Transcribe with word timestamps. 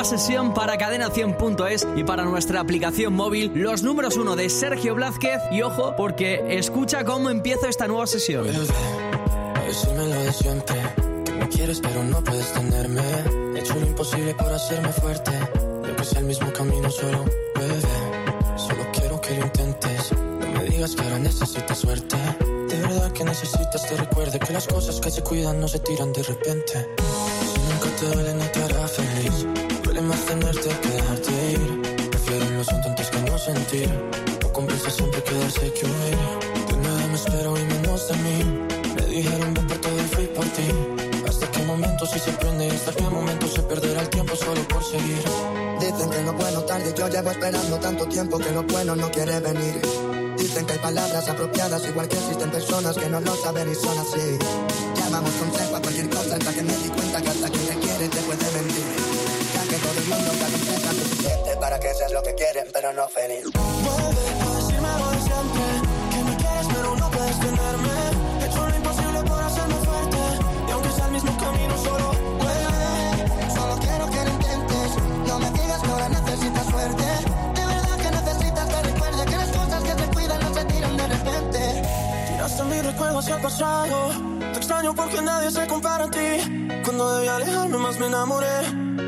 nueva 0.00 0.18
sesión 0.18 0.54
para 0.54 0.78
cadena100.es 0.78 1.86
y 1.94 2.04
para 2.04 2.24
nuestra 2.24 2.60
aplicación 2.60 3.12
móvil, 3.12 3.52
los 3.54 3.82
números 3.82 4.16
uno 4.16 4.34
de 4.34 4.48
Sergio 4.48 4.94
Blázquez. 4.94 5.42
Y 5.50 5.60
ojo, 5.60 5.94
porque 5.94 6.40
escucha 6.48 7.04
cómo 7.04 7.28
empieza 7.28 7.68
esta 7.68 7.86
nueva 7.86 8.06
sesión. 8.06 8.46
Tenerte 30.30 30.68
que 30.80 30.88
dejarte 30.88 31.32
ir. 31.52 32.10
Prefiero 32.10 32.50
los 32.50 32.68
antes 32.68 33.10
que 33.10 33.20
no 33.22 33.38
sentir, 33.38 33.90
no 34.42 34.52
compensa 34.52 34.90
siempre 34.90 35.22
quedarse 35.22 35.72
que 35.72 35.84
huir. 35.86 36.18
De 36.68 36.76
nada 36.76 37.06
me 37.08 37.14
espero 37.14 37.58
y 37.58 37.64
menos 37.64 38.08
de 38.08 38.16
mí. 38.24 38.36
Me 38.96 39.02
dijeron 39.06 39.54
ven 39.54 39.66
por 39.66 39.78
todo 39.78 39.96
y 39.96 40.08
fui 40.14 40.26
por 40.26 40.44
ti. 40.56 40.68
Hasta 41.28 41.50
qué 41.50 41.62
momento 41.64 42.06
si 42.06 42.18
se 42.18 42.32
prende 42.32 42.70
hasta 42.70 42.92
qué 42.92 43.02
momento 43.02 43.46
se 43.48 43.62
perderá 43.62 44.00
el 44.02 44.10
tiempo 44.10 44.36
solo 44.36 44.62
por 44.68 44.84
seguir. 44.84 45.24
Dicen 45.80 46.10
que 46.10 46.22
no 46.22 46.32
bueno 46.34 46.60
tarde, 46.62 46.94
yo 46.96 47.08
llevo 47.08 47.30
esperando 47.30 47.76
tanto 47.78 48.06
tiempo 48.06 48.38
que 48.38 48.52
lo 48.52 48.62
bueno 48.62 48.94
no 48.94 49.10
quiere 49.10 49.40
venir. 49.40 50.09
Dicen 50.40 50.64
que 50.64 50.72
hay 50.72 50.78
palabras 50.78 51.28
apropiadas, 51.28 51.86
igual 51.86 52.08
que 52.08 52.16
existen 52.16 52.50
personas 52.50 52.96
que 52.96 53.06
no 53.10 53.20
lo 53.20 53.36
saben 53.36 53.70
y 53.70 53.74
son 53.74 53.98
así. 53.98 54.38
Llamamos 54.96 55.30
consejo 55.32 55.76
a 55.76 55.82
cualquier 55.82 56.08
cosa 56.08 56.34
hasta 56.36 56.54
que 56.54 56.62
me 56.62 56.76
di 56.78 56.88
cuenta 56.88 57.20
que 57.20 57.28
hasta 57.28 57.50
quien 57.50 57.66
te 57.66 57.76
quiere 57.76 58.08
te 58.08 58.20
puede 58.22 58.50
mentir. 58.52 58.84
Ya 59.54 59.62
que 59.68 59.76
todo 59.76 59.98
el 59.98 60.06
mundo 60.06 60.30
te 60.30 60.44
aconseja 60.46 60.92
suficiente 60.92 61.56
para 61.60 61.78
que 61.78 61.94
seas 61.94 62.12
lo 62.12 62.22
que 62.22 62.34
quieren, 62.34 62.68
pero 62.72 62.90
no 62.94 63.06
feliz. 63.08 64.39
Tiraste 82.70 82.74
mi 82.74 82.80
recuerdo 82.82 83.18
hacia 83.18 83.36
el 83.36 83.42
pasado. 83.42 84.10
Te 84.38 84.58
extraño 84.58 84.94
porque 84.94 85.20
nadie 85.22 85.50
se 85.50 85.66
compara 85.66 86.04
a 86.04 86.10
ti. 86.10 86.70
Cuando 86.84 87.16
debí 87.16 87.28
alejarme 87.28 87.78
más 87.78 87.98
me 87.98 88.06
enamoré. 88.06 88.46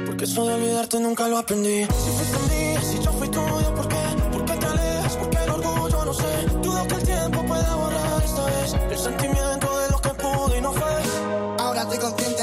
Porque 0.06 0.24
eso 0.24 0.46
de 0.46 0.54
olvidarte 0.54 1.00
nunca 1.00 1.28
lo 1.28 1.38
aprendí. 1.38 1.84
Si 1.84 2.10
fuiste 2.10 2.54
mía, 2.54 2.80
si 2.80 2.98
yo 3.00 3.12
fui 3.12 3.28
tuyo, 3.28 3.74
¿por 3.74 3.88
qué? 3.88 4.04
¿Por 4.32 4.44
qué 4.44 4.52
te 4.54 4.66
alejas? 4.66 5.16
¿Por 5.16 5.30
qué 5.30 5.38
el 5.44 5.50
orgullo? 5.50 6.04
No 6.04 6.14
sé. 6.14 6.46
Dudo 6.62 6.88
que 6.88 6.94
el 6.94 7.02
tiempo 7.04 7.44
pueda 7.44 7.74
borrar 7.76 8.22
esta 8.24 8.44
vez 8.46 8.74
el 8.90 8.98
sentimiento 8.98 9.78
de 9.78 9.90
lo 9.90 9.98
que 10.00 10.10
pude 10.10 10.58
y 10.58 10.60
no 10.60 10.72
fue. 10.72 11.11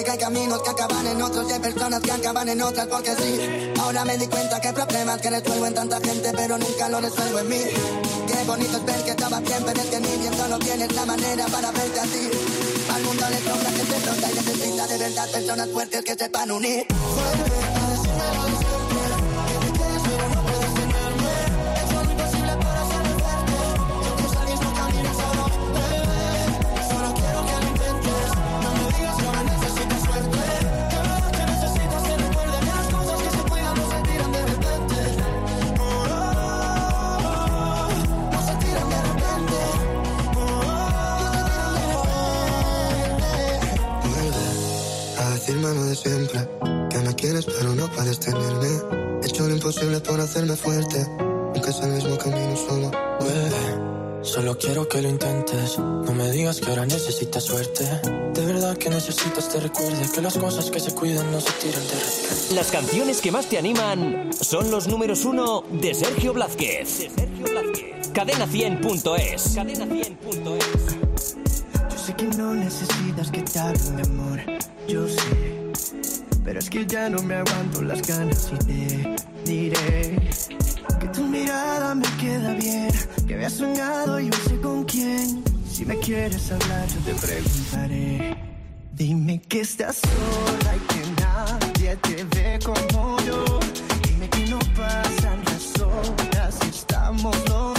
Hay 0.09 0.17
caminos 0.17 0.63
que 0.63 0.69
acaban 0.71 1.05
en 1.05 1.21
otros 1.21 1.47
y 1.47 1.53
hay 1.53 1.59
personas 1.59 2.02
que 2.02 2.11
acaban 2.11 2.49
en 2.49 2.59
otras 2.63 2.88
porque 2.88 3.15
sí. 3.15 3.71
Ahora 3.79 4.03
me 4.05 4.17
di 4.17 4.25
cuenta 4.25 4.59
que 4.59 4.69
hay 4.69 4.73
problemas 4.73 5.21
que 5.21 5.29
resuelvo 5.29 5.67
en 5.67 5.73
tanta 5.75 5.99
gente 6.02 6.31
pero 6.35 6.57
nunca 6.57 6.89
lo 6.89 6.99
resuelvo 6.99 7.39
en 7.39 7.47
mí. 7.47 7.61
Qué 8.27 8.43
bonito 8.47 8.77
es 8.77 8.85
ver 8.85 9.03
que 9.03 9.11
estaba 9.11 9.39
bien, 9.39 9.63
pero 9.63 9.80
es 9.80 9.85
que 9.87 9.99
ni 9.99 10.17
bien 10.17 10.33
solo 10.35 10.57
tienes 10.57 10.95
la 10.95 11.05
manera 11.05 11.45
para 11.45 11.71
verte 11.71 11.99
así. 11.99 12.30
Al 12.91 13.03
mundo 13.03 13.25
le 13.30 13.37
sobra 13.37 13.69
que 13.69 13.85
se 13.85 13.99
brota 13.99 14.31
y 14.31 14.35
necesita 14.35 14.87
de 14.87 14.97
verdad 14.97 15.31
personas 15.31 15.69
fuertes 15.69 16.03
que 16.03 16.15
sepan 16.15 16.52
unir. 16.52 16.87
Lo 45.73 45.83
de 45.83 45.95
siempre, 45.95 46.49
que 46.89 46.97
me 46.97 47.13
quieres 47.13 47.45
pero 47.45 47.75
no 47.75 47.87
puedes 47.91 48.19
tenerme. 48.19 48.67
He 49.21 49.27
hecho 49.27 49.47
lo 49.47 49.53
imposible 49.53 49.99
por 49.99 50.19
hacerme 50.19 50.55
fuerte, 50.55 51.05
aunque 51.19 51.71
sea 51.71 51.85
el 51.85 51.93
mismo 51.93 52.17
camino 52.17 52.55
solo. 52.55 52.91
Bebé, 53.19 54.23
solo 54.23 54.57
quiero 54.57 54.87
que 54.87 55.02
lo 55.02 55.09
intentes. 55.09 55.77
No 55.77 56.11
me 56.13 56.31
digas 56.31 56.59
que 56.59 56.69
ahora 56.69 56.87
necesitas 56.87 57.43
suerte. 57.43 57.83
De 58.33 58.45
verdad 58.45 58.77
que 58.77 58.89
necesitas 58.89 59.49
te 59.49 59.59
recuerde 59.59 60.09
que 60.13 60.21
las 60.21 60.37
cosas 60.37 60.71
que 60.71 60.80
se 60.80 60.91
cuidan 60.95 61.31
no 61.31 61.39
se 61.39 61.52
tiran 61.52 61.83
de 61.83 61.93
repente. 61.93 62.55
Las 62.55 62.71
canciones 62.71 63.21
que 63.21 63.31
más 63.31 63.45
te 63.45 63.59
animan 63.59 64.31
son 64.33 64.71
los 64.71 64.87
números 64.87 65.23
uno 65.25 65.63
de 65.69 65.93
Sergio 65.93 66.33
Blázquez. 66.33 67.09
Cadena 68.13 68.47
100.es. 68.47 69.55
Cadena 69.55 69.86
100.es. 69.86 70.97
Yo 71.91 71.97
sé 71.97 72.13
que 72.15 72.25
no 72.37 72.55
necesitas 72.55 73.30
que 73.30 73.41
te 73.43 73.59
hable 73.59 73.80
de 73.80 74.01
amor, 74.01 74.39
yo 74.87 75.07
sé. 75.07 75.48
Pero 76.49 76.61
es 76.61 76.70
que 76.71 76.83
ya 76.83 77.08
no 77.11 77.21
me 77.21 77.36
aguanto 77.36 77.83
las 77.83 78.02
ganas 78.02 78.52
y 78.52 78.65
te 78.65 79.15
diré 79.45 80.17
que 80.99 81.08
tu 81.10 81.21
mirada 81.27 81.93
me 81.93 82.08
queda 82.20 82.55
bien, 82.55 82.92
que 83.27 83.36
había 83.36 83.52
soñado 83.52 84.20
y 84.20 84.30
no 84.30 84.37
sé 84.37 84.60
con 84.60 84.83
quién. 84.86 85.43
Si 85.71 85.86
me 85.86 85.95
quieres 85.99 86.52
hablar, 86.52 86.87
yo 86.87 86.99
te 87.02 87.14
preguntaré. 87.14 88.37
Dime 88.93 89.39
que 89.48 89.60
estás 89.60 89.98
sola 89.98 90.76
y 90.76 90.80
que 90.92 91.21
nadie 91.21 91.95
te 91.98 92.23
ve 92.23 92.60
como 92.66 93.20
yo. 93.20 93.60
Dime 94.08 94.27
que 94.27 94.48
no 94.48 94.58
pasan 94.76 95.43
las 95.45 95.80
horas, 95.80 96.58
estamos 96.67 97.45
dos. 97.45 97.79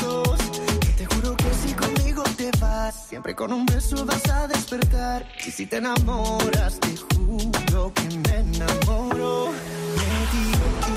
Siempre 3.11 3.35
con 3.35 3.53
un 3.53 3.67
beso 3.67 4.07
vas 4.07 4.25
a 4.31 4.47
despertar. 4.47 5.27
Y 5.45 5.51
si 5.51 5.67
te 5.67 5.79
enamoras, 5.79 6.79
te 6.79 6.97
juro 6.97 7.93
que 7.93 8.05
me 8.05 8.37
enamoro 8.39 9.47
de 9.47 10.11
ti. 10.31 10.90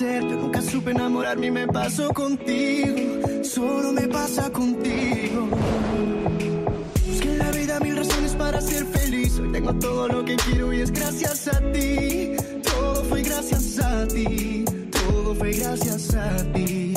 Yo 0.00 0.36
nunca 0.36 0.62
supe 0.62 0.92
enamorarme 0.92 1.48
y 1.48 1.50
me 1.50 1.66
paso 1.66 2.10
contigo, 2.14 3.42
solo 3.42 3.90
me 3.92 4.06
pasa 4.06 4.48
contigo. 4.52 5.48
Busqué 7.08 7.32
en 7.32 7.38
la 7.38 7.50
vida 7.50 7.80
mil 7.80 7.96
razones 7.96 8.32
para 8.36 8.60
ser 8.60 8.86
feliz, 8.86 9.40
hoy 9.40 9.50
tengo 9.50 9.74
todo 9.74 10.06
lo 10.06 10.24
que 10.24 10.36
quiero 10.36 10.72
y 10.72 10.82
es 10.82 10.92
gracias 10.92 11.48
a 11.48 11.58
ti, 11.72 12.36
todo 12.62 13.04
fue 13.04 13.22
gracias 13.22 13.80
a 13.80 14.06
ti, 14.06 14.64
todo 14.92 15.34
fue 15.34 15.50
gracias 15.52 16.14
a 16.14 16.52
ti. 16.52 16.94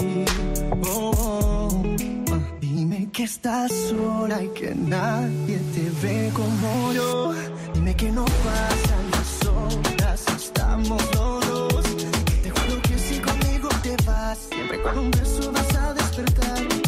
Oh, 0.84 1.12
oh. 1.18 1.84
Dime 2.60 3.10
que 3.12 3.24
estás 3.24 3.72
sola 3.72 4.44
y 4.44 4.50
que 4.50 4.76
nadie 4.76 5.58
te 5.74 6.08
ve 6.08 6.30
como 6.34 6.94
yo. 6.94 7.34
Dime 7.74 7.96
que 7.96 8.12
no 8.12 8.26
pasan 8.26 9.12
las 9.12 9.48
horas, 9.48 10.26
estamos 10.38 11.02
dos. 11.14 11.41
Siempre 14.36 14.82
con 14.82 14.98
un 14.98 15.12
beso 15.12 15.52
vas 15.52 15.76
a 15.76 15.94
despertar. 15.94 16.81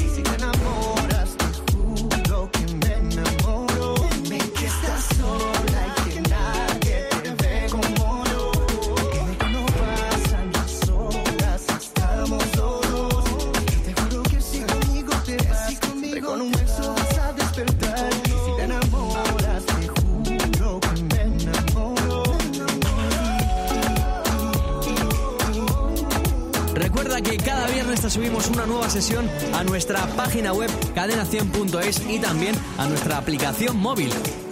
Sesión 28.94 29.28
a 29.56 29.64
nuestra 29.64 30.06
página 30.16 30.54
web 30.54 30.70
cadena100.es 30.94 32.04
y 32.08 32.20
también 32.20 32.54
a 32.78 32.86
nuestra 32.86 33.18
aplicación 33.18 33.76
móvil. 33.78 34.12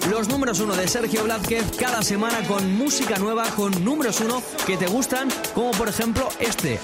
Los 0.09 0.29
números 0.29 0.59
uno 0.59 0.75
de 0.75 0.87
Sergio 0.87 1.23
Blázquez 1.25 1.63
cada 1.77 2.01
semana 2.01 2.41
con 2.47 2.75
música 2.75 3.19
nueva, 3.19 3.43
con 3.55 3.71
números 3.85 4.19
uno 4.19 4.41
que 4.65 4.77
te 4.77 4.87
gustan, 4.87 5.29
como 5.53 5.69
por 5.71 5.89
ejemplo 5.89 6.27
este. 6.39 6.79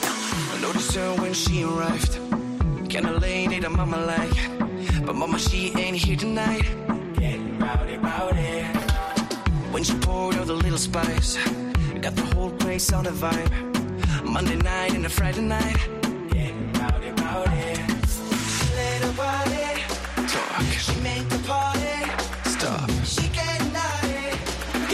When 9.71 9.83
she 9.83 9.93
poured 9.99 10.37
out 10.37 10.47
the 10.47 10.53
little 10.53 10.79
spice, 10.79 11.37
got 12.01 12.15
the 12.15 12.23
whole 12.33 12.49
place 12.51 12.91
on 12.93 13.05
a 13.05 13.11
vibe. 13.11 14.23
Monday 14.23 14.55
night 14.55 14.95
and 14.95 15.05
a 15.05 15.09
Friday 15.09 15.41
night. 15.41 15.96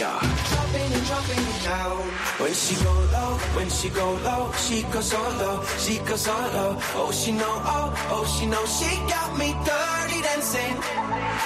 Yeah. 0.04 0.20
Dropping 0.52 0.92
and 0.98 1.06
dropping 1.08 1.44
it 1.54 1.64
down. 1.64 2.04
When 2.44 2.54
she 2.54 2.76
go 2.84 2.94
low, 3.16 3.32
when 3.56 3.70
she 3.70 3.88
go 3.88 4.08
low, 4.28 4.52
she 4.64 4.84
goes 4.92 5.08
solo, 5.12 5.64
she 5.80 5.96
goes 6.00 6.22
solo. 6.28 6.76
Oh, 7.00 7.12
she 7.20 7.32
know, 7.32 7.56
oh, 7.76 7.88
oh, 8.12 8.26
she 8.36 8.46
know, 8.46 8.66
she 8.66 8.92
got 9.14 9.30
me 9.40 9.56
dirty 9.64 10.20
dancing. 10.28 10.76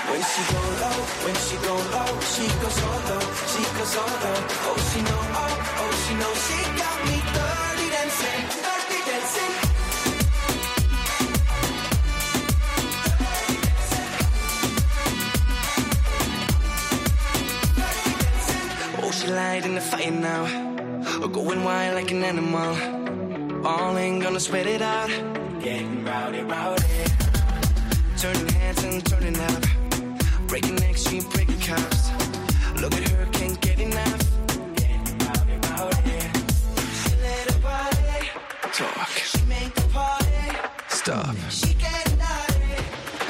When 0.10 0.24
she 0.32 0.42
go 0.54 0.62
low, 0.82 1.00
when 1.26 1.38
she 1.46 1.56
go 1.68 1.76
low, 1.96 2.12
she 2.34 2.46
goes 2.62 2.76
solo, 2.82 3.18
she 3.52 3.62
goes 3.78 3.90
solo. 3.94 4.34
Oh, 4.70 4.78
she 4.90 5.00
know, 5.06 5.22
oh, 5.44 5.82
oh, 5.84 5.92
she 6.04 6.14
know, 6.22 6.34
she 6.46 6.58
got 6.82 6.98
me 7.10 7.18
dirty 7.38 7.67
She 19.28 19.34
light 19.34 19.66
in 19.66 19.76
the 19.76 19.82
fire 19.82 20.10
now. 20.10 20.46
Going 21.28 21.62
wild 21.66 21.96
like 21.96 22.12
an 22.12 22.24
animal. 22.24 23.68
All 23.68 23.98
ain't 23.98 24.24
gonna 24.24 24.40
sweat 24.40 24.66
it 24.66 24.82
out. 24.82 25.10
Getting 25.62 26.06
rowdy, 26.06 26.44
rowdy. 26.44 27.04
Turning 28.18 28.48
heads 28.48 28.84
and 28.86 29.06
turning 29.06 29.38
up. 29.38 29.64
Breaking 30.48 30.76
necks, 30.76 31.10
she 31.10 31.20
breaking 31.20 31.60
cups. 31.60 32.10
Look 32.82 32.94
at 32.94 33.10
her, 33.10 33.26
can't 33.34 33.60
get 33.60 33.82
enough. 33.82 34.22
Getting 34.78 35.18
rowdy, 35.26 35.58
rowdy. 35.68 36.20
Little 37.26 37.60
body. 37.60 38.30
Talk. 38.72 39.10
She 39.10 39.42
make 39.46 39.74
the 39.76 39.88
party. 39.92 40.58
Stop. 40.88 41.36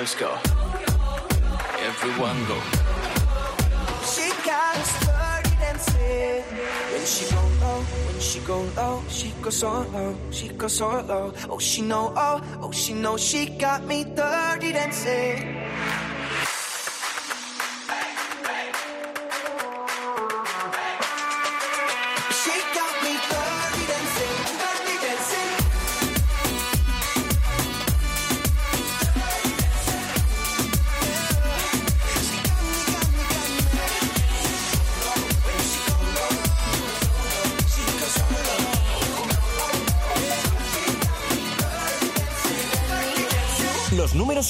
Girls 0.00 0.14
go. 0.14 0.32
Everyone 1.84 2.38
go. 2.46 2.58
She 4.12 4.30
got 4.48 4.76
us 4.76 4.92
dirty 5.06 5.56
dancing. 5.60 6.42
When 6.92 7.04
she 7.04 7.24
go 7.34 7.42
low, 7.60 7.80
when 8.06 8.20
she 8.20 8.40
go 8.40 8.58
low, 8.76 9.02
she 9.10 9.30
goes 9.42 9.56
solo, 9.56 10.16
she 10.30 10.48
goes 10.48 10.72
solo. 10.72 11.34
Oh, 11.50 11.58
she 11.58 11.82
know, 11.82 12.14
oh, 12.16 12.40
oh, 12.62 12.72
she 12.72 12.94
know, 12.94 13.18
she 13.18 13.46
got 13.58 13.84
me 13.84 14.04
dirty 14.04 14.72
dancing. 14.72 15.59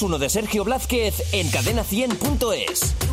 1 0.01 0.17
de 0.17 0.29
Sergio 0.29 0.63
Blázquez 0.63 1.33
en 1.33 1.49
cadena100.es. 1.51 3.10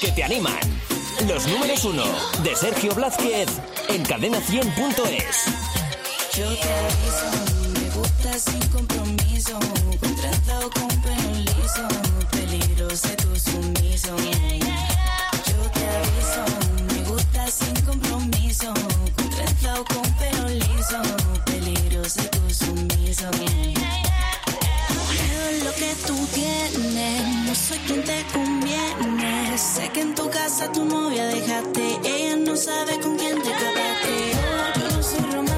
que 0.00 0.10
te 0.12 0.24
animan. 0.24 0.58
Los 1.28 1.46
números 1.46 1.84
uno 1.84 2.04
de 2.42 2.56
Sergio 2.56 2.94
Blázquez 2.94 3.48
en 3.88 4.02
cadena100.es. 4.04 5.44
Yo 6.36 6.46
te 6.56 6.72
aviso, 6.72 7.28
me 7.74 7.90
gusta 7.90 8.38
sin 8.38 8.68
compromiso, 8.68 9.58
con 10.00 10.16
trenza 10.16 10.58
o 10.64 10.70
con 10.70 10.88
pelo 11.02 11.34
liso, 11.34 11.88
peligro 12.30 12.90
sé 12.96 13.14
tu 13.16 13.36
sumiso. 13.36 14.16
Yo 14.16 15.70
te 15.74 15.84
aviso, 15.98 16.44
me 16.94 17.02
gusta 17.10 17.46
sin 17.50 17.74
compromiso, 17.82 18.72
con 19.16 19.30
trenza 19.30 19.80
o 19.80 19.84
con 19.84 20.14
pelo 20.14 20.48
liso, 20.48 21.02
peligro 21.44 22.04
sé 22.04 22.22
tu 22.28 22.54
sumiso. 22.54 23.28
Veo 25.20 25.64
lo 25.64 25.72
que 25.74 25.94
tú 26.06 26.16
tienes, 26.34 27.46
no 27.46 27.54
soy 27.54 27.78
quien 27.86 28.02
te 28.04 28.24
conviene. 28.32 29.58
Sé 29.58 29.88
que 29.92 30.00
en 30.00 30.14
tu 30.14 30.28
casa 30.30 30.72
tu 30.72 30.84
novia 30.84 31.26
dejaste, 31.26 32.00
ella 32.04 32.36
no 32.36 32.56
sabe 32.56 32.98
con 33.00 33.16
quién 33.16 33.42
te 33.42 33.50
acabaste. 33.54 34.14
Yo 34.80 34.96
no 34.96 35.02
soy 35.02 35.20
romántica, 35.20 35.49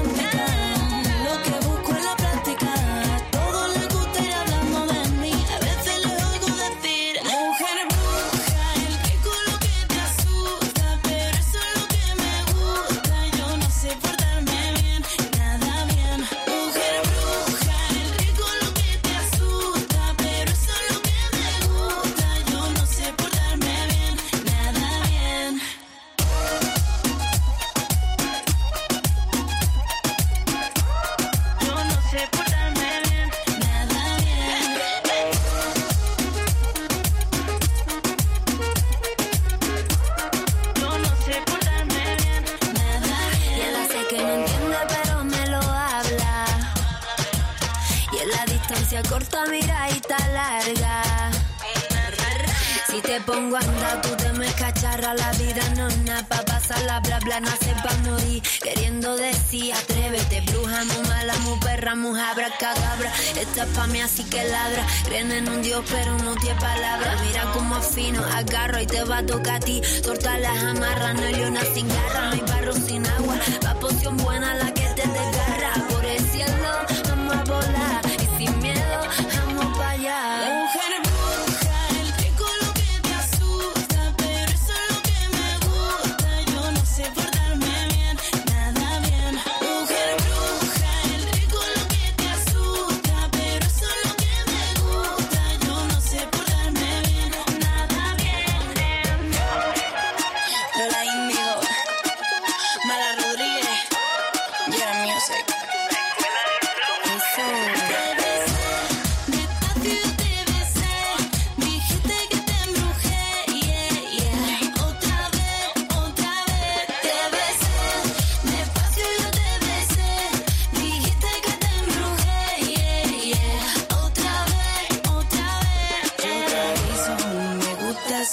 así 64.13 64.23
que 64.25 64.43
ladra. 64.43 64.85
Creen 65.05 65.31
en 65.31 65.49
un 65.49 65.61
Dios, 65.61 65.83
pero 65.89 66.17
no 66.19 66.35
tiene 66.35 66.59
palabra. 66.59 67.15
Mira 67.25 67.51
cómo 67.53 67.75
afino, 67.75 68.23
agarro 68.23 68.81
y 68.81 68.85
te 68.85 69.03
va 69.03 69.17
a 69.19 69.25
tocar 69.25 69.55
a 69.55 69.59
ti. 69.59 69.81
Torta 70.03 70.37
las 70.37 70.63
amarras, 70.63 71.15
no 71.15 71.21
hay 71.23 71.33
leona 71.33 71.61
sin 71.73 71.87
garra, 71.87 72.21
no 72.27 72.31
hay 72.31 72.41
barro 72.41 72.73
sin 72.73 73.05
agua. 73.07 73.35
Va 73.65 73.73
poción 73.79 74.17
buena 74.17 74.53
la 74.55 74.73
que 74.73 74.87
te 74.95 75.07
desgarra. 75.07 75.42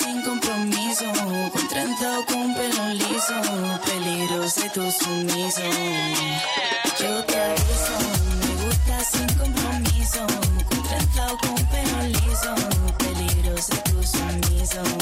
Sin 0.00 0.22
compromiso, 0.22 1.04
con 1.52 1.68
trenza 1.68 2.18
o 2.18 2.24
con 2.26 2.54
pelo 2.54 2.88
liso, 2.94 3.34
peligroso 3.84 4.60
y 4.64 4.68
tu 4.70 4.90
sumiso. 4.90 5.62
Yo 6.98 7.24
te 7.24 7.36
aviso, 7.40 7.94
me 8.40 8.64
gusta 8.64 9.00
sin 9.12 9.28
compromiso, 9.38 10.20
con 10.68 10.82
trenza 10.88 11.32
o 11.32 11.38
con 11.38 11.54
pelo 11.72 12.02
liso, 12.16 12.54
peligroso 12.98 13.72
y 13.74 13.90
tu 13.90 14.02
sumiso. 14.02 14.99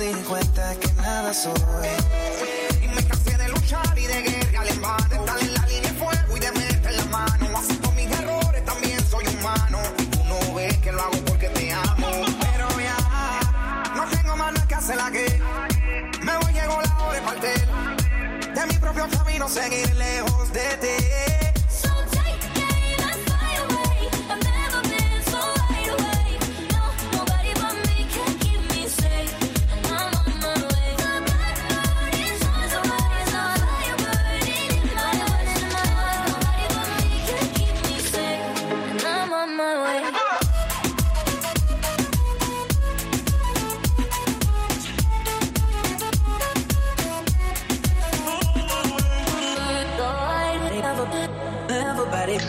Di 0.00 0.22
cuenta 0.22 0.74
que 0.76 0.92
nada 0.94 1.32
soy. 1.34 1.52
Y 2.82 2.88
me 2.88 3.04
cansé 3.06 3.36
de 3.36 3.48
luchar 3.48 3.98
y 3.98 4.06
de 4.06 4.22
guerra 4.22 4.64
en 4.66 4.80
vano. 4.80 5.08
De 5.08 5.16
estar 5.16 5.40
en 5.40 5.54
la 5.54 5.66
línea 5.66 5.92
de 5.92 5.98
fuego 5.98 6.36
y 6.36 6.40
de 6.40 6.52
meter 6.52 6.92
la 6.94 7.04
mano. 7.06 7.58
Acepto 7.58 7.92
mis 7.92 8.10
errores, 8.10 8.64
también 8.64 9.04
soy 9.04 9.26
humano. 9.26 9.78
Tú 10.10 10.24
no 10.24 10.54
ves 10.54 10.76
que 10.78 10.92
lo 10.92 11.02
hago 11.02 11.18
porque 11.26 11.48
te 11.48 11.72
amo. 11.72 12.08
Pero 12.40 12.68
ya, 12.80 13.92
no 13.94 14.06
tengo 14.08 14.36
más 14.36 14.52
nada 14.52 14.66
que 14.66 14.74
hacer 14.74 14.96
la 14.96 15.10
que. 15.10 15.40
Me 16.22 16.36
voy, 16.38 16.52
llegó 16.52 16.80
la 16.80 16.98
hora 16.98 17.14
de 17.14 17.22
partir. 17.22 18.54
De 18.54 18.66
mi 18.66 18.74
propio 18.78 19.08
camino, 19.08 19.48
seguir 19.48 19.94
lejos 19.96 20.52
de 20.52 20.76
ti. 20.78 21.29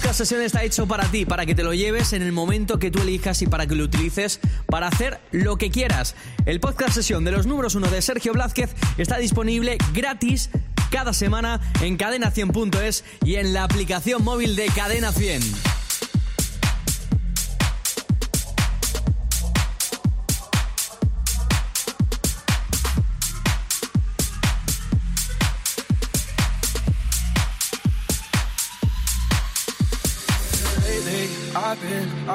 podcast 0.00 0.18
sesión 0.18 0.40
está 0.40 0.64
hecho 0.64 0.86
para 0.86 1.04
ti, 1.10 1.26
para 1.26 1.44
que 1.44 1.54
te 1.54 1.62
lo 1.62 1.74
lleves 1.74 2.14
en 2.14 2.22
el 2.22 2.32
momento 2.32 2.78
que 2.78 2.90
tú 2.90 3.02
elijas 3.02 3.42
y 3.42 3.46
para 3.46 3.66
que 3.66 3.74
lo 3.74 3.84
utilices 3.84 4.40
para 4.66 4.86
hacer 4.86 5.20
lo 5.30 5.58
que 5.58 5.70
quieras. 5.70 6.14
El 6.46 6.58
podcast 6.58 6.94
sesión 6.94 7.22
de 7.22 7.32
los 7.32 7.46
números 7.46 7.74
uno 7.74 7.86
de 7.88 8.00
Sergio 8.00 8.32
Blázquez 8.32 8.70
está 8.96 9.18
disponible 9.18 9.76
gratis 9.92 10.48
cada 10.90 11.12
semana 11.12 11.60
en 11.82 11.98
cadena100.es 11.98 13.04
y 13.26 13.34
en 13.34 13.52
la 13.52 13.64
aplicación 13.64 14.24
móvil 14.24 14.56
de 14.56 14.66
Cadena 14.68 15.12
100. 15.12 15.79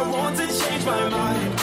I 0.00 0.08
want 0.08 0.34
to 0.38 0.46
change 0.46 0.84
my 0.86 1.08
mind. 1.10 1.58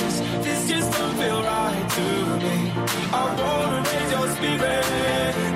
This 0.46 0.70
just 0.70 0.92
don't 0.92 1.16
feel 1.18 1.42
right 1.42 1.90
to 1.98 2.06
me. 2.44 2.72
I 3.12 3.24
wanna 3.40 3.82
raise 3.90 4.12
your 4.12 4.28
spirits 4.36 5.47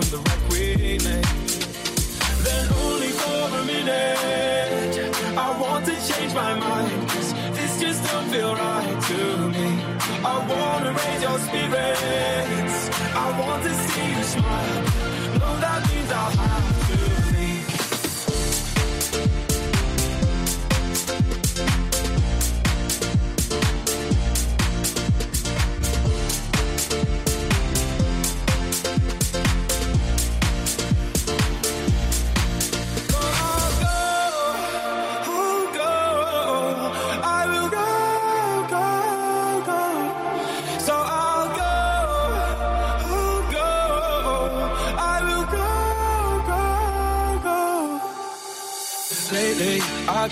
from 0.00 0.22
the 0.22 0.27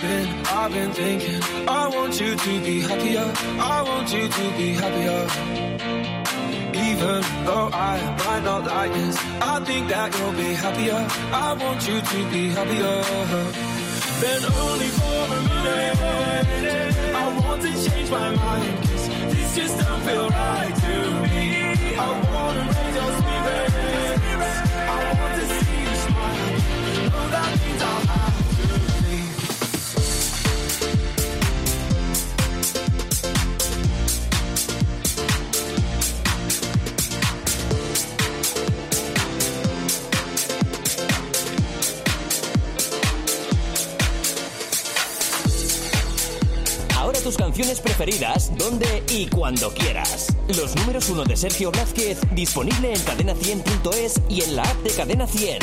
been, 0.07 0.29
I've 0.47 0.73
been 0.73 0.93
thinking. 0.93 1.41
I 1.69 1.89
want 1.89 2.21
you 2.21 2.37
to 2.37 2.53
be 2.67 2.81
happier. 2.81 3.27
I 3.75 3.83
want 3.83 4.13
you 4.13 4.29
to 4.29 4.45
be 4.59 4.69
happier. 4.83 5.23
Even 6.89 7.21
though 7.47 7.69
I 7.73 7.95
might 8.25 8.45
not 8.45 8.65
like 8.65 8.93
this, 8.93 9.17
I 9.41 9.65
think 9.65 9.89
that 9.89 10.09
you'll 10.17 10.33
be 10.33 10.51
happier. 10.65 11.01
I 11.47 11.49
want 11.63 11.89
you 11.89 12.01
to 12.01 12.19
be 12.33 12.43
happier. 12.57 12.97
Then 14.23 14.43
only 14.65 14.91
for 14.99 15.21
a 15.37 15.41
minute, 15.65 16.95
I 17.23 17.25
want 17.41 17.63
to 17.63 17.73
change 17.85 18.11
my 18.11 18.35
mind. 18.35 18.79
this 18.83 19.57
just 19.57 19.79
don't 19.81 20.03
feel 20.03 20.29
right 20.29 20.75
to 20.85 20.95
me. 21.25 21.97
I 21.97 22.11
wanna 22.33 22.65
raise 22.75 22.95
your 22.99 23.13
spirits. 23.19 23.66
Preferidas, 48.07 48.57
donde 48.57 49.03
y 49.11 49.27
cuando 49.27 49.71
quieras. 49.71 50.29
Los 50.49 50.77
números 50.77 51.09
uno 51.11 51.25
de 51.25 51.37
Sergio 51.37 51.73
Blázquez, 51.73 52.19
disponible 52.33 52.93
en 52.93 53.01
cadena100.es 53.01 54.21
y 54.29 54.43
en 54.43 54.55
la 54.55 54.63
app 54.63 54.77
de 54.83 54.91
Cadena 54.91 55.27
100. 55.27 55.59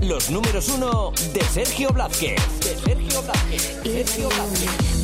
Los 0.00 0.30
números 0.30 0.68
uno 0.70 1.12
de 1.34 1.44
Sergio 1.44 1.90
Blázquez. 1.90 2.40
De 2.60 2.76
Sergio 2.78 3.22
Blázquez. 3.22 3.62
Sergio 3.82 4.28
Blázquez. 4.28 5.02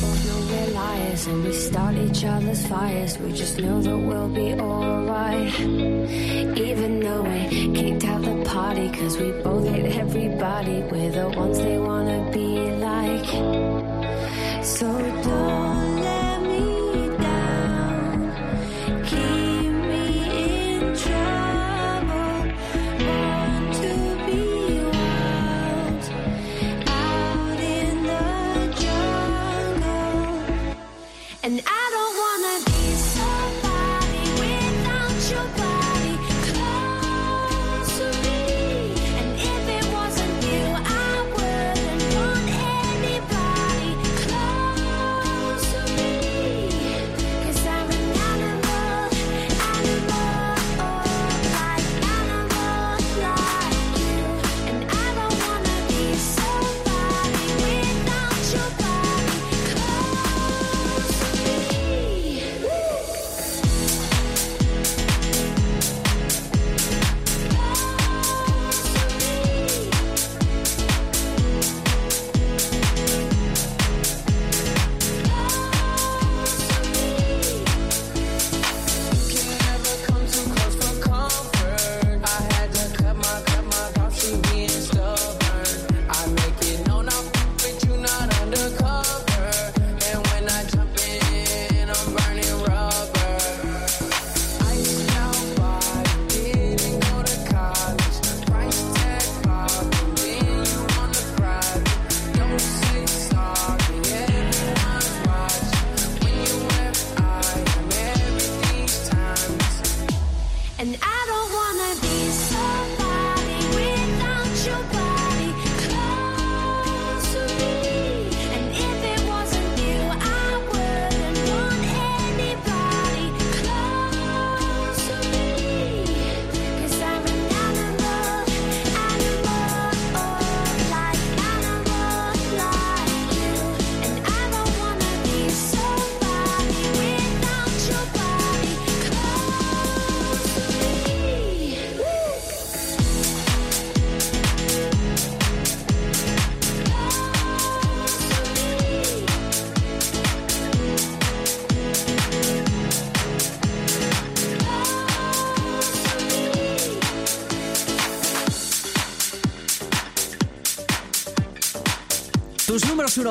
Know 15.29 15.68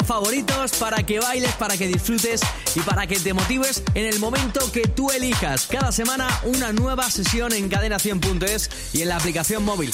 favoritos 0.08 0.72
para 0.78 1.02
que 1.02 1.20
bailes, 1.20 1.52
para 1.56 1.76
que 1.76 1.86
disfrutes 1.86 2.40
y 2.74 2.80
para 2.80 3.06
que 3.06 3.20
te 3.20 3.34
motives 3.34 3.82
en 3.94 4.06
el 4.06 4.18
momento 4.18 4.72
que 4.72 4.88
tú 4.88 5.10
elijas. 5.10 5.66
Cada 5.66 5.92
semana 5.92 6.28
una 6.44 6.72
nueva 6.72 7.10
sesión 7.10 7.52
en 7.52 7.70
cadena100.es 7.70 8.70
y 8.94 9.02
en 9.02 9.08
la 9.10 9.16
aplicación 9.16 9.62
móvil. 9.66 9.92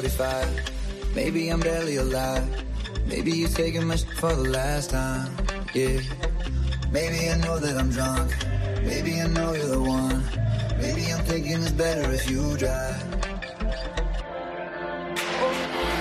45. 0.00 1.14
Maybe 1.14 1.50
I'm 1.50 1.60
barely 1.60 1.96
alive. 1.96 2.48
Maybe 3.06 3.32
you're 3.32 3.50
taking 3.50 3.86
my 3.86 3.96
shit 3.96 4.08
for 4.16 4.34
the 4.34 4.48
last 4.48 4.88
time. 4.88 5.30
Yeah. 5.74 6.00
Maybe 6.90 7.28
I 7.28 7.36
know 7.36 7.58
that 7.58 7.76
I'm 7.76 7.90
drunk. 7.90 8.34
Maybe 8.82 9.20
I 9.20 9.26
know 9.26 9.52
you're 9.52 9.66
the 9.66 9.82
one. 9.82 10.24
Maybe 10.80 11.12
I'm 11.12 11.22
thinking 11.26 11.60
it's 11.60 11.72
better 11.72 12.10
if 12.12 12.30
you 12.30 12.56
drive. 12.56 13.10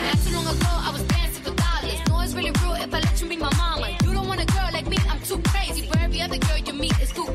Not 0.06 0.18
too 0.24 0.34
long 0.34 0.48
ago, 0.48 0.72
I 0.88 0.92
was 0.94 1.04
dancing 1.04 1.44
for 1.44 1.56
dollars. 1.56 2.00
No, 2.08 2.22
it's 2.22 2.34
really 2.34 2.54
rude 2.64 2.80
if 2.80 2.94
I 2.94 3.00
let 3.02 3.22
you 3.22 3.28
be 3.28 3.36
my 3.36 3.52
mama. 3.58 3.90
You 4.06 4.14
don't 4.14 4.30
want 4.30 4.42
a 4.42 4.46
girl 4.46 4.70
like 4.72 4.88
me, 4.88 4.96
I'm 5.10 5.20
too 5.20 5.42
crazy. 5.52 5.82
For 5.88 6.00
every 6.00 6.22
other 6.22 6.38
girl 6.38 6.58
you 6.58 6.72
meet, 6.72 6.98
it's 7.02 7.12
too 7.12 7.26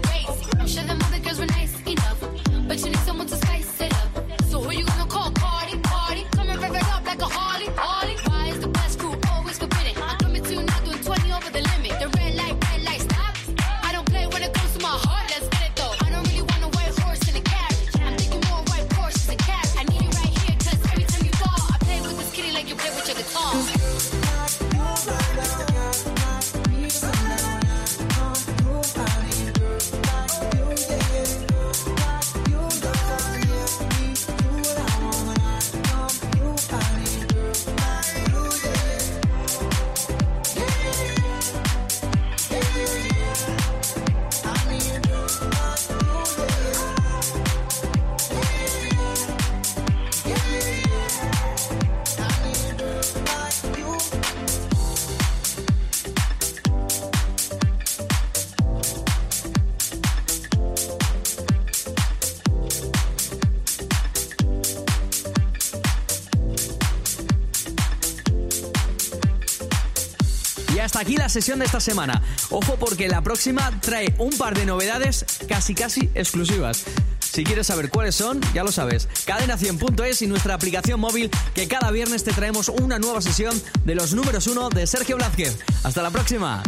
aquí 71.05 71.17
la 71.19 71.29
sesión 71.29 71.59
de 71.59 71.67
esta 71.67 71.81
semana. 71.81 72.23
Ojo 72.49 72.77
porque 72.81 73.09
la 73.09 73.21
próxima 73.21 73.71
trae 73.83 74.15
un 74.17 74.31
par 74.39 74.57
de 74.57 74.65
novedades 74.65 75.27
casi 75.47 75.75
casi 75.75 76.09
exclusivas. 76.15 76.85
Si 77.21 77.45
quieres 77.45 77.67
saber 77.67 77.91
cuáles 77.91 78.15
son, 78.15 78.41
ya 78.55 78.65
lo 78.65 78.73
sabes. 78.73 79.07
Cadena100.es 79.27 80.23
y 80.23 80.27
nuestra 80.27 80.55
aplicación 80.55 81.01
móvil 81.01 81.31
que 81.55 81.69
cada 81.69 81.91
viernes 81.91 82.25
te 82.25 82.33
traemos 82.33 82.71
una 82.71 82.99
nueva 82.99 83.21
sesión 83.21 83.61
de 83.85 83.95
los 83.95 84.15
números 84.15 84.47
uno 84.47 84.71
de 84.71 84.87
Sergio 84.87 85.17
Blázquez. 85.17 85.59
Hasta 85.83 86.03
la 86.03 86.11
próxima. 86.11 86.63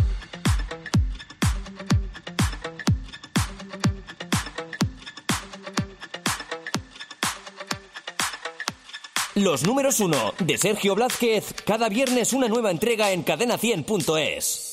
Los 9.37 9.66
números 9.66 10.01
uno 10.01 10.33
de 10.38 10.57
Sergio 10.57 10.94
Blázquez, 10.94 11.53
cada 11.66 11.90
viernes 11.90 12.33
una 12.33 12.49
nueva 12.49 12.70
entrega 12.70 13.12
en 13.12 13.22
cadena100.es. 13.22 14.65